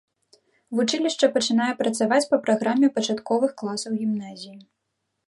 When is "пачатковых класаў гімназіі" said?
2.97-4.57